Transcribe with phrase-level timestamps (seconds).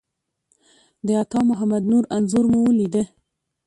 [1.05, 3.03] د عطامحمد نور انځور مو ولیده.